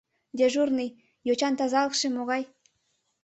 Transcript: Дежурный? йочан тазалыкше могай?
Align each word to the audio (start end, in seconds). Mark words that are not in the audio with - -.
Дежурный? 0.37 0.95
йочан 1.27 1.53
тазалыкше 1.59 2.07
могай? 2.15 2.43